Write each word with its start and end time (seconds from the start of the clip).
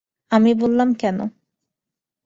আমি 0.31 0.51
বলিলাম, 0.53 0.89
কেন? 0.93 1.17